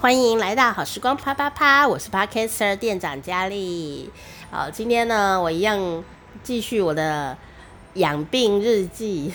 [0.00, 4.08] 欢迎来到好时光啪啪啪，我是 Podcaster 店长佳丽。
[4.50, 6.02] 好，今天呢，我一样
[6.42, 7.36] 继续我的
[7.92, 9.30] 养病日记。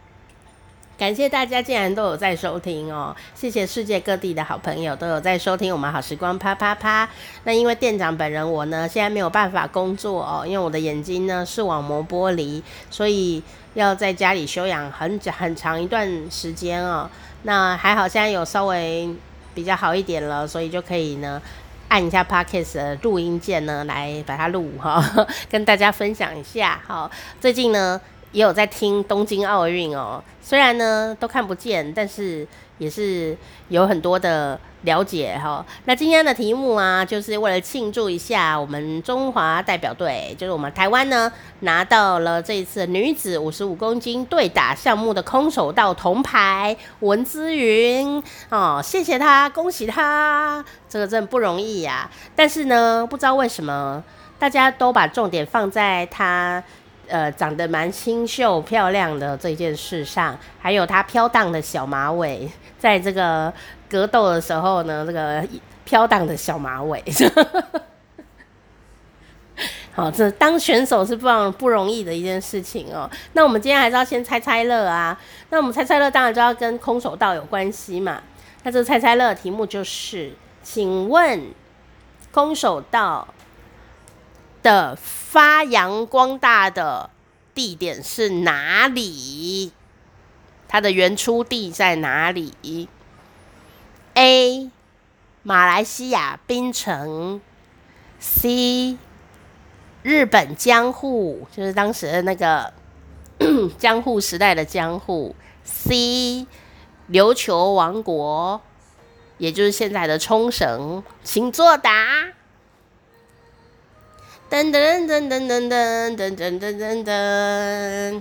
[0.98, 7.08] 感谢大家竟然都有在收听哦，谢谢世界各地的好朋友都有在收听我们好时光啪啪啪。
[7.44, 13.42] 那因为店长本人我呢，现在没有办法工作哦，因为我的眼睛呢视网膜剥离，所以
[13.72, 17.08] 要在家里休养很很长一段时间哦。
[17.44, 19.08] 那还好，现在有稍微
[19.54, 21.40] 比较好一点了，所以就可以呢
[21.88, 25.04] 按一下 Podcast 的录音键呢来把它录哈，
[25.50, 26.80] 跟大家分享一下。
[26.86, 28.00] 好，最近呢。
[28.32, 32.48] 也有在听东京奥运哦，虽然呢都看不见，但是
[32.82, 33.36] 也是
[33.68, 52.10] 有很多的了解哈、那今天的题目啊，就是为了庆祝一下我们中华代表队，就是我们台湾呢拿到了这一次女子五十五公斤对打项目的空手道铜牌，文姿云哦，谢谢他，恭喜他，这个真的不容易呀、啊。
[52.34, 54.02] 但是呢，不知道为什么
[54.40, 56.60] 大家都把重点放在他。
[57.08, 63.52] 呃，长得蛮清秀漂亮的这件事上，还有她飘荡的小马尾， 在这个
[63.88, 65.44] 格斗的时候呢，这个
[65.84, 67.02] 飘荡的小马尾，
[69.94, 73.10] 好，这当选手是非常不容易的一件事情哦。
[73.34, 75.18] 那我们今天还是要先猜猜乐啊。
[75.50, 78.22] 那我们猜猜乐当然就要跟空手道有关系嘛。
[78.62, 81.42] 那这猜猜乐的题目就是，请问
[82.30, 83.28] 空手道
[84.62, 87.10] 的发扬光大的
[87.54, 89.72] 地点是哪里？
[90.68, 92.88] 它的原出地在哪里
[94.14, 94.70] ？A.
[95.42, 97.40] 马来西亚槟城
[98.20, 98.96] ，C.
[100.02, 102.72] 日本江户，就是当时的那个
[103.76, 106.46] 江户时代的江户，C.
[107.10, 108.60] 琉球王国，
[109.38, 112.28] 也就是现在的冲绳，请作答。
[114.52, 118.20] 噔噔噔噔噔噔噔噔噔噔噔，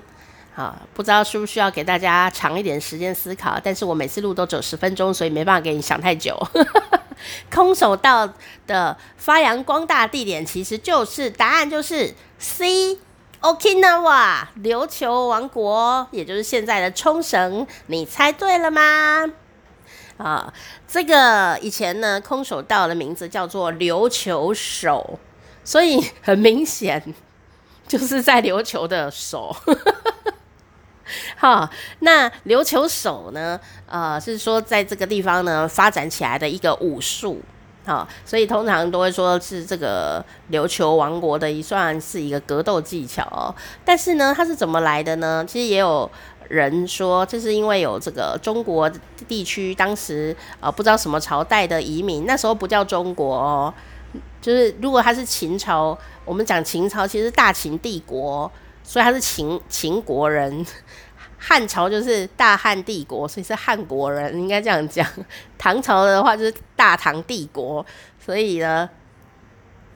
[0.56, 6.42] 好，不知道需不需要给大家长一点时间思考，但是我每次录都走十分钟，所以没办法给你想太久。
[7.54, 8.34] 空手道
[8.66, 19.30] 的发扬光大地点其实就是答案就是 C，Okinawa 琉球王国，也就是现在的冲绳，你猜对了吗？
[20.16, 20.54] 啊，
[20.88, 25.20] 这个以前呢，空手道的名字叫做琉球手。
[25.64, 27.14] 所以很明显，
[27.88, 29.56] 就是在琉球的手，
[31.38, 33.60] 好，那琉球手呢？
[33.86, 37.42] 呃，是说在这个地方呢发展起来的一个武术，
[37.86, 43.54] 好，所以通常都会说是这个琉球王国的一算是一个格斗技巧哦。
[43.84, 45.44] 但是呢，它是怎么来的呢？
[45.48, 46.10] 其实也有
[46.48, 48.90] 人说，这是因为有这个中国
[49.28, 53.74] 地区当时呃不知道什么朝代的移民，那时候不叫中国哦。
[54.42, 58.52] 就是如果他是秦朝，我们讲秦朝其实大秦帝国，
[58.84, 60.66] 所以他是秦秦国人。
[61.44, 65.08] 汉朝就是大汉帝国，所以是汉国人，应该这样讲。
[65.58, 67.84] 唐朝的话就是大唐帝国，
[68.24, 68.88] 所以呢，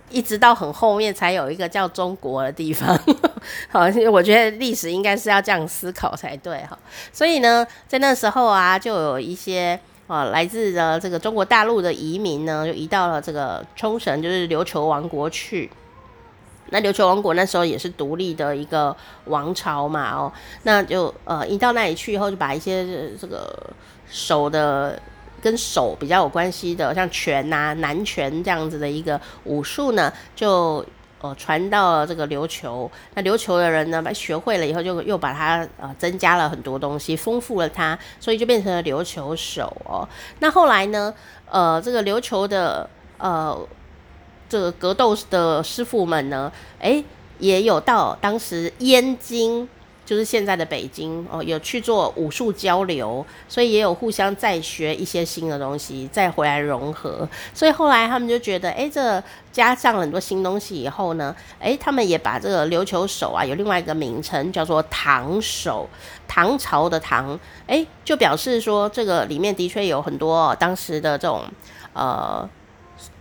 [0.10, 3.00] 一直到很后面才有一个叫中国的地方。
[3.70, 6.76] 好，我觉得历史应该是要这样思考才对哈。
[7.14, 9.80] 所以呢，在那时候啊，就有一些。
[10.08, 15.70] 啊，来自的这个中国大陆的移民呢，就移到了这个冲绳，就是琉球王国去。
[16.70, 18.96] 那琉球王国那时候也是独立的一个
[19.26, 20.32] 王朝嘛，哦，
[20.64, 23.56] 那就呃移到那里去以后，就把一些这个
[24.08, 25.02] 手的
[25.42, 30.86] 跟手比较有关系的，像拳呐、啊、南拳这样子的一个武术呢，就。
[31.26, 40.08] 哦，传到了这个琉球，那琉球的人呢，把学会了以后，就又把它呃增加了很多东西，丰富了它，所以就变成了琉球手哦。
[40.40, 41.14] 那后来呢，
[41.50, 43.58] 呃，这个琉球的呃
[44.48, 47.04] 这个格斗的师傅们呢，诶，
[47.40, 49.68] 也有到当时燕京。
[50.06, 57.28] 就是现在的北京哦，有去做武术交流，所以也有互相再学一些新的东西，再回来融合。
[57.54, 59.22] 所以后来他们就觉得，哎，这、
[59.52, 65.90] 加上很多新东西以后呢，哎，他们也把这个琉球手啊，有另外一个名称叫做唐手，
[66.28, 71.44] 唐朝的唐，哎，就表示说这个里面的确有很多、当时的这种
[71.94, 72.48] 呃。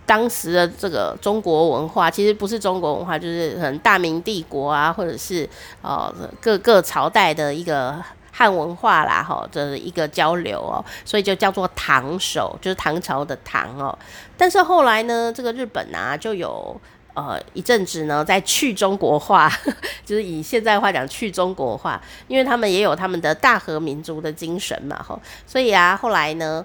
[0.05, 5.49] 当时的这个中国文化，其实不是中国文化，就是可能大明帝国啊，或者是
[5.81, 7.95] 呃各个朝代的一个
[8.31, 13.97] 汉文化啦，哈的一个交流哦，所以就叫做唐手，就是唐朝的唐哦。
[14.37, 16.79] 但是后来呢，这个日本啊，就有
[17.15, 19.51] 呃一阵子呢，在去中国化，
[20.05, 26.63] 就是以现在话讲去中国化，因为他们也有他们的大和民族的精神嘛，哈，所以啊，后来呢。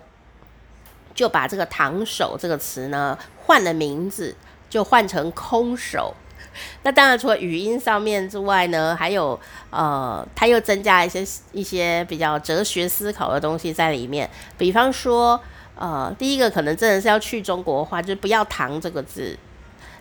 [1.15, 4.35] 就把这个堂手这个词呢换了名字，
[4.69, 6.15] 就换成空手。
[6.83, 9.39] 那当然，除了语音上面之外呢，还有
[9.71, 14.29] 呃，他又增加一些一些比较哲学思考的东西在里面。
[14.59, 15.41] 比方说，
[15.77, 19.39] 呃，第一个可能真的是要去中国化，就是不要“堂”这个字。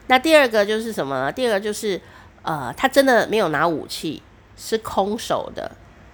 [0.07, 1.31] 那第二个就是什么呢？
[1.31, 2.01] 第二个就是
[2.41, 4.23] 呃，他真的没有拿武器，
[4.57, 5.71] 是空手的，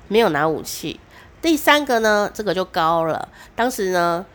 [0.09, 0.99] 没有拿武器。
[1.41, 3.29] 第三个呢，这个就高了。
[3.55, 4.25] 当时呢，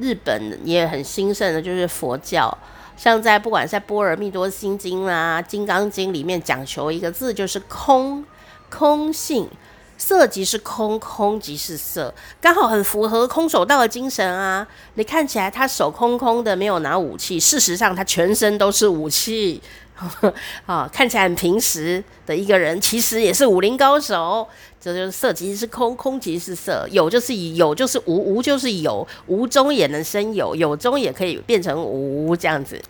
[0.00, 2.56] 日本也很兴盛的，就是佛教。
[2.96, 8.24] 像在不管在《波尔蜜多心经》啊，《金刚经》里面讲求一个字，就是空，
[8.68, 9.48] 空性，
[9.96, 14.66] 色即是空，空即是色，刚好很符合空手道的精神啊。
[14.94, 19.62] 你看起来他手空空的，没有拿武器，事实上他全身都是武器。
[20.64, 24.48] 啊，看起来很平时的一个人，其实也是武林高手。
[24.80, 32.80] 这就是色即是空，空即是色，有就是有，就是无，无就是有，无中也能生有，有中也可以变成无，这样子。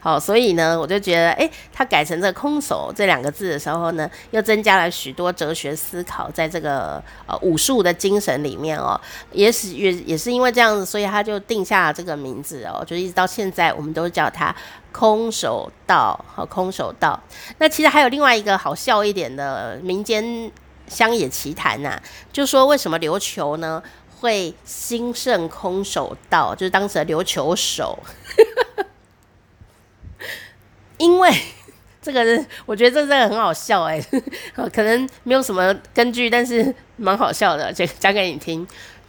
[0.00, 9.00] 好，所以呢，我就觉得，诶，他改成这空手这两个字的时候呢，又增加了许多哲学思考，在这个呃武术的精神里面哦，
[9.30, 14.52] 也是也也是因为这样子，所以他就定下了这个名字哦，就一直到现在，我们都叫他
[14.90, 17.20] 空手道和空手道。
[17.58, 20.50] 那其实还有另外一个好笑一点的民间。
[20.88, 22.00] 乡野奇谈呐、
[22.32, 23.82] 就说为什么琉球呢
[24.20, 27.98] 会兴盛空手道，就是当时的琉球手，
[30.98, 31.30] 因为
[32.00, 34.00] 这个人我觉得这真的很好笑哎，
[34.72, 38.66] 可能没有什么根据，但是蛮好笑的，就讲给你听。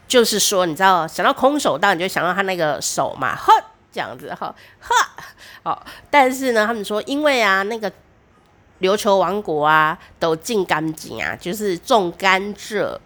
[0.07, 3.51] 就是说，你知道想到空手道，你就想到他那个手嘛，呵，
[3.91, 4.95] 这样子哈，哈，
[5.63, 7.91] 好，但是呢，他们说因为啊那个。
[8.81, 12.97] 琉球王国啊，都种甘蔗啊，就是种甘蔗，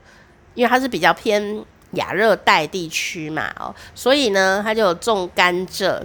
[0.53, 6.01] 因为它是比较偏亚热带地区嘛，哦，所以呢，它就有种甘蔗。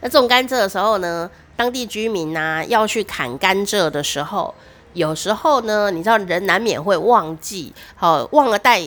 [0.00, 4.54] 那种甘蔗的时候呢，当地居民啊要去砍甘蔗的时候，
[4.92, 8.82] 有时候呢，你知道人难免会忘记，好、忘了带，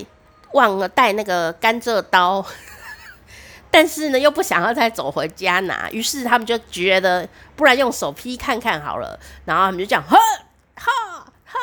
[0.53, 2.45] 忘了带那个甘蔗刀。
[3.71, 9.17] 但是呢，又不想要再走回家拿，于是他们就觉得，不然用手劈看看好了。
[9.45, 10.17] 然后他们就讲，呵，
[10.75, 11.57] 哈，哈。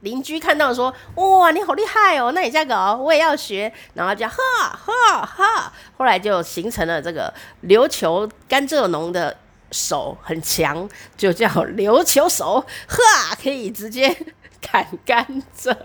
[0.00, 3.70] 邻居看到说，哇，你好厉害哦，那你这样搞，我也要学。
[3.92, 4.34] 然后就哈，
[4.70, 5.70] 哈，哈。
[5.98, 7.30] 后来就形成了这个
[7.64, 9.36] 琉球甘蔗农的
[9.70, 14.16] 手很强，就叫琉球手，哈，可以直接
[14.62, 15.22] 砍甘
[15.54, 15.76] 蔗，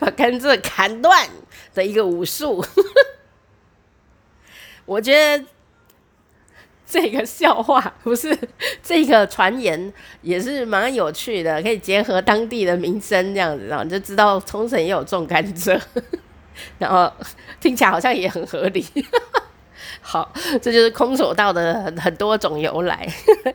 [0.00, 1.28] 把甘蔗砍断
[1.72, 2.66] 的一个武术。
[4.92, 5.42] 我觉得
[6.86, 8.36] 这个笑话不是
[8.82, 9.90] 这个传言
[10.20, 15.80] 也是蛮有趣的，可以结合当地的民生这样子，然后你就知道冲绳也有种甘蔗，
[16.78, 17.10] 然后
[17.58, 18.86] 听起来好像也很合理。
[20.02, 20.30] 好，
[20.60, 23.08] 这就是空手道的很很多种由来。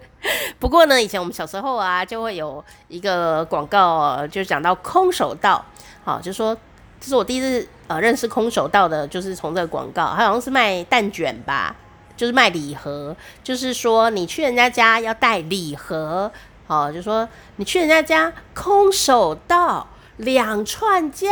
[0.58, 5.64] 不过呢，以前我们小时候啊，就会有一个广告，就讲到空手道，
[6.04, 6.58] 好，就说。
[7.00, 11.76] 这是我第一次呃认识空手道的，就是从这个广告，好像是卖蛋卷吧，
[12.16, 16.32] 就是卖礼盒，就是说你去人家家要带礼盒，
[16.68, 19.88] 哦，就说你去人家家空手道
[20.18, 21.28] 两串胶，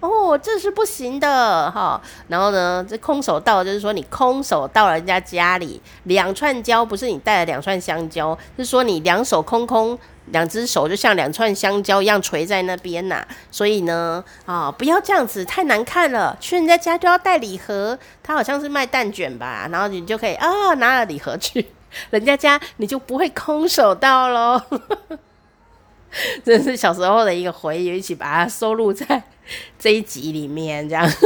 [0.00, 9.98] 哦，这是不行的哈、然后呢，这空手道就是说你空手到人家家里两串胶，不是你带了两串香蕉，是说你两手空空。
[10.26, 16.34] 两只手就像两串香蕉一样垂在那边呐、所以呢，啊、不要这样子，太难看了。
[16.40, 21.66] 去人家家都要带礼盒，他好像是卖蛋卷吧，然后你就可以啊、拿了礼盒去
[22.10, 24.62] 人家家，你就不会空手到喽。
[26.44, 29.22] 这是小时候的一个回忆，一起把它收录在
[29.78, 31.08] 这一集里面，这样。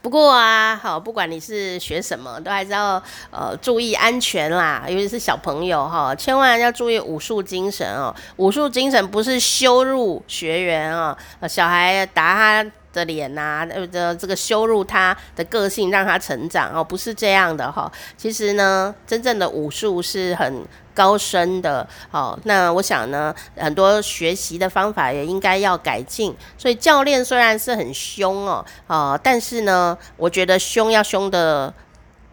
[0.00, 8.14] 不过啊，好，不管你是学什么，都还是要呃注意安全啦，尤其是小朋友哈，千万要注意武术精神哦。
[8.36, 11.18] 武术精神不是羞辱学员啊，
[11.48, 17.90] 小孩打他的脸呐，呃的，这个羞辱他的个性，让他成长哦，不是这样的哈。
[18.16, 20.64] 其实呢，真正的武术是很。
[20.94, 26.34] 高深的，哦，那我想呢，很多学习的方法也应该要改进。
[26.56, 31.72] 所以教练虽然是很凶哦，啊，但是呢，我觉得凶要凶的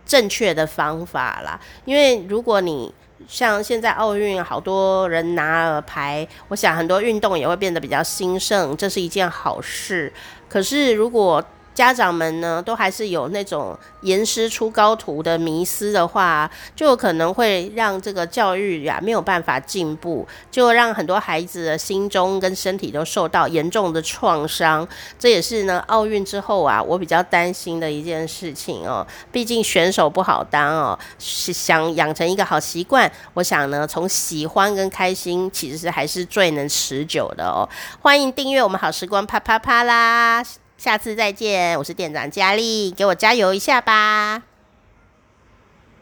[0.03, 1.59] 正确的方法啦。
[1.85, 2.91] 因为如果你
[3.27, 10.11] 像现在奥运好多人拿了牌，我想很多运动也会变得比较兴盛，这是一件好事。
[10.47, 11.43] 可是如果
[11.75, 24.87] 家长们呢，都还是有那种严师出高徒的迷思的话，就可能会让这个教育呀没有办法进步，就让很多孩子的心中跟身体都受到严重的创伤。
[25.19, 29.05] 这也是呢，奥运之后啊，我比较担心的一件事情哦。
[29.31, 37.67] 毕竟选手不好当哦，是想养成一个好习惯，我想呢，从喜欢跟开心，其实还是最能持久的哦。
[37.99, 40.41] 欢迎订阅我们好时光啪啪啪啦！
[40.77, 44.43] 下次再见，我是店长佳丽，给我加油一下吧。